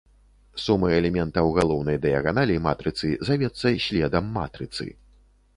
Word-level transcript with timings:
Сума 0.61 0.87
элементаў 0.99 1.51
галоўнай 1.57 1.99
дыяганалі 2.05 2.55
матрыцы 2.69 3.13
завецца 3.29 3.75
следам 3.85 4.35
матрыцы. 4.39 4.91